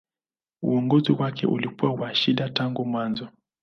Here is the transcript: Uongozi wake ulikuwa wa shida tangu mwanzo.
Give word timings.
Uongozi 0.61 1.11
wake 1.11 1.47
ulikuwa 1.47 1.93
wa 1.93 2.15
shida 2.15 2.49
tangu 2.49 2.85
mwanzo. 2.85 3.27